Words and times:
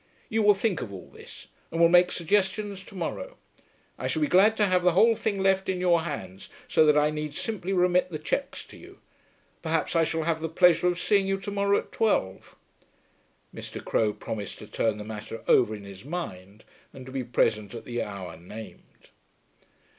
You 0.29 0.41
will 0.41 0.55
think 0.55 0.81
of 0.81 0.91
all 0.91 1.11
this, 1.13 1.47
and 1.69 1.79
will 1.79 1.87
make 1.87 2.11
suggestions 2.11 2.83
to 2.85 2.95
morrow. 2.95 3.37
I 3.99 4.07
shall 4.07 4.23
be 4.23 4.27
glad 4.27 4.57
to 4.57 4.65
have 4.65 4.81
the 4.83 4.93
whole 4.93 5.13
thing 5.13 5.43
left 5.43 5.69
in 5.69 5.79
your 5.79 6.01
hands, 6.01 6.49
so 6.67 6.87
that 6.87 6.97
I 6.97 7.11
need 7.11 7.35
simply 7.35 7.71
remit 7.71 8.09
the 8.09 8.17
cheques 8.17 8.65
to 8.65 8.77
you. 8.77 8.97
Perhaps 9.61 9.95
I 9.95 10.03
shall 10.03 10.23
have 10.23 10.41
the 10.41 10.49
pleasure 10.49 10.87
of 10.87 10.99
seeing 10.99 11.27
you 11.27 11.39
to 11.41 11.51
morrow 11.51 11.77
at 11.77 11.91
twelve." 11.91 12.55
Mr. 13.53 13.79
Crowe 13.85 14.11
promised 14.11 14.57
to 14.57 14.65
turn 14.65 14.97
the 14.97 15.03
matter 15.03 15.43
over 15.47 15.75
in 15.75 15.83
his 15.83 16.03
mind 16.03 16.65
and 16.91 17.05
to 17.05 17.11
be 17.11 17.23
present 17.23 17.75
at 17.75 17.85
the 17.85 18.01
hour 18.01 18.35
named. 18.35 19.09